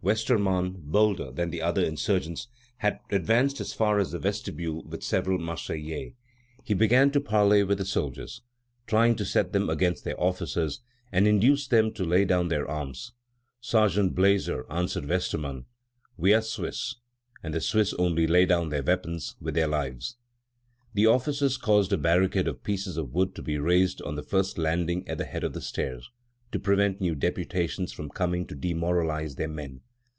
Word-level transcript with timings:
Westermann, 0.00 0.74
bolder 0.78 1.32
than 1.32 1.50
the 1.50 1.60
other 1.60 1.84
insurgents, 1.84 2.46
had 2.78 3.00
advanced 3.10 3.60
as 3.60 3.72
far 3.72 3.98
as 3.98 4.12
the 4.12 4.18
vestibule 4.18 4.84
with 4.84 5.02
several 5.02 5.40
Marseillais. 5.40 6.14
He 6.62 6.72
began 6.72 7.10
to 7.10 7.20
parley 7.20 7.64
with 7.64 7.78
the 7.78 7.84
soldiers, 7.84 8.40
trying 8.86 9.16
to 9.16 9.24
set 9.24 9.52
them 9.52 9.68
against 9.68 10.04
their 10.04 10.18
officers 10.18 10.82
and 11.10 11.26
induce 11.26 11.66
them 11.66 11.92
to 11.94 12.04
lay 12.04 12.24
down 12.24 12.46
their 12.46 12.66
arms. 12.70 13.12
Sergeant 13.60 14.14
Blazer 14.14 14.64
answered 14.70 15.04
Westermann: 15.04 15.64
"We 16.16 16.32
are 16.32 16.42
Swiss, 16.42 16.94
and 17.42 17.52
the 17.52 17.60
Swiss 17.60 17.92
only 17.94 18.28
lay 18.28 18.46
down 18.46 18.68
their 18.68 18.84
weapons 18.84 19.34
with 19.40 19.54
their 19.54 19.68
lives." 19.68 20.16
The 20.94 21.06
officers 21.06 21.56
caused 21.56 21.92
a 21.92 21.98
barricade 21.98 22.46
of 22.46 22.62
pieces 22.62 22.96
of 22.96 23.12
wood 23.12 23.34
to 23.34 23.42
be 23.42 23.58
raised 23.58 24.00
on 24.02 24.14
the 24.14 24.22
first 24.22 24.58
landing 24.58 25.08
at 25.08 25.18
the 25.18 25.24
head 25.24 25.42
of 25.42 25.54
the 25.54 25.60
stairs, 25.60 26.08
to 26.52 26.60
prevent 26.60 27.00
new 27.00 27.16
deputations 27.16 27.92
from 27.92 28.08
coming 28.10 28.46
to 28.46 28.54
demoralize 28.54 29.34
their 29.34 29.48
men. 29.48 29.80